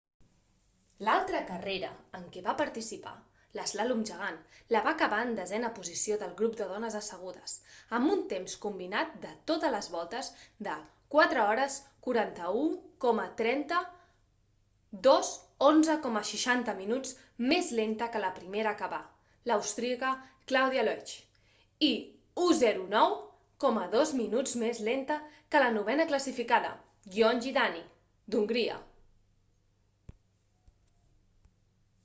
l'altra 1.05 1.39
carrera 1.45 1.87
en 2.17 2.25
què 2.33 2.41
va 2.47 2.53
participar 2.57 3.11
l'eslàlom 3.59 4.01
gegant 4.09 4.35
la 4.73 4.81
va 4.87 4.91
acabar 4.97 5.21
en 5.27 5.31
desena 5.39 5.69
posició 5.77 6.17
del 6.23 6.33
grup 6.41 6.51
de 6.59 6.67
dones 6.71 6.97
assegudes 6.99 7.55
amb 7.99 8.11
un 8.15 8.19
temps 8.33 8.57
combinat 8.65 9.15
de 9.23 9.31
totes 9.51 9.73
les 9.75 9.87
voltes 9.95 10.29
de 10.67 10.75
4:41,30; 11.15 13.79
2:11,60 15.09 16.77
minuts 16.83 17.17
més 17.53 17.73
lenta 17.81 18.09
que 18.17 18.23
la 18.27 18.31
primera 18.37 18.75
a 18.75 18.79
acabar 18.79 19.01
l'austríaca 19.53 20.13
claudia 20.53 20.85
loesch 20.89 21.15
i 21.89 21.91
1:09,02 22.51 24.13
minuts 24.23 24.55
més 24.67 24.83
lenta 24.91 25.19
que 25.49 25.65
la 25.67 25.75
novena 25.81 26.07
classificada 26.13 26.77
gyöngyi 27.19 27.57
dani 27.59 27.85
d'hongria 28.37 28.79